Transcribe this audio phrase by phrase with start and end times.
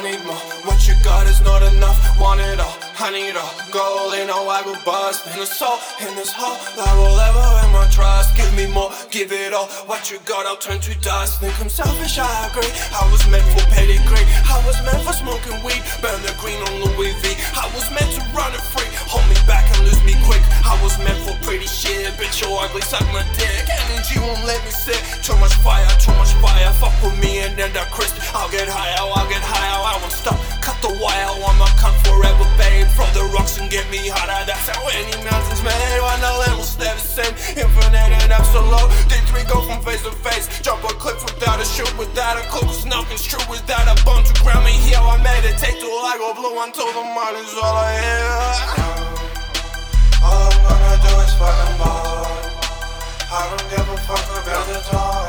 [0.00, 0.40] I need more.
[0.64, 2.00] What you got is not enough.
[2.16, 3.52] Want it all, I need all.
[3.68, 5.28] Gold in a I go bust.
[5.28, 8.32] In a soul, in this hole, I will ever have my trust.
[8.32, 9.68] Give me more, give it all.
[9.84, 11.44] What you got, I'll turn to dust.
[11.44, 12.72] Think I'm selfish, I agree.
[12.96, 14.24] I was meant for pedigree.
[14.48, 15.84] I was meant for smoking weed.
[16.00, 17.36] Burn the green on Louis V.
[17.60, 18.88] I was meant to run it free.
[19.04, 20.40] Hold me back and lose me quick.
[20.64, 22.08] I was meant for pretty shit.
[22.16, 23.68] Bitch, you're ugly, suck my dick.
[23.68, 24.96] Energy won't let me sit.
[25.20, 26.72] Too much fire, too much fire.
[26.80, 28.16] Fuck with me and then that Chris.
[28.32, 29.00] I'll get higher.
[33.40, 34.36] The and get me hotter.
[34.44, 36.00] That's how any mountain's made.
[36.04, 37.32] One level stay the same.
[37.56, 38.92] Infinite and absolute.
[39.08, 40.44] D3 go from face to face.
[40.60, 42.68] Jump a cliff without a chute, without a clue.
[42.68, 45.00] Cause nothing's true without a bone to ground me here.
[45.00, 48.28] I meditate till I go blue until the money's all I hear.
[50.20, 52.28] All I'm gonna do is fucking ball.
[53.32, 55.19] I don't give a fuck about the talk.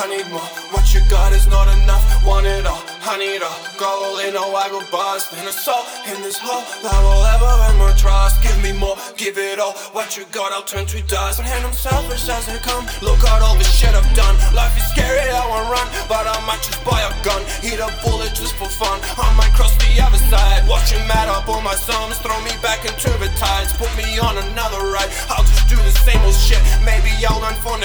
[0.00, 0.40] I need more.
[0.72, 2.00] What you got is not enough.
[2.24, 3.52] Want it all, I need all.
[3.76, 5.28] Gold in a I go bust.
[5.36, 8.40] In a soul, in this hole, I will ever have my trust.
[8.40, 9.76] Give me more, give it all.
[9.92, 11.44] What you got, I'll turn to dust.
[11.44, 12.88] And I'm selfish as come.
[13.04, 14.40] Look at all the shit I've done.
[14.56, 17.44] Life is scary, I wanna run, but I might just buy a gun.
[17.60, 19.04] Hit a bullet just for fun.
[19.20, 20.64] I might cross the other side.
[20.64, 22.16] Watch it mad up on my sums.
[22.24, 23.28] Throw me back into the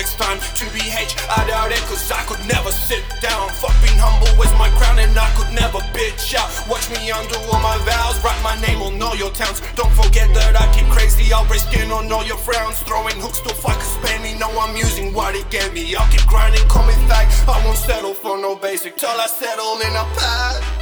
[0.06, 0.38] next time.
[0.38, 3.50] To be H, I doubt it, cause I could never sit down.
[3.58, 6.46] Fuck being humble with my crown, and I could never bitch out.
[6.70, 8.22] Watch me undo all my vows.
[8.22, 9.66] Write my name on all your towns.
[9.74, 11.34] Don't forget that I keep crazy.
[11.34, 12.78] I'll break skin on all your frowns.
[12.86, 14.38] Throwing hooks to fuckers pay me.
[14.38, 15.96] Know I'm using what he gave me.
[15.96, 17.26] I'll keep grinding, call me fag.
[17.50, 20.75] I won't settle for no basic till I settle in a pad.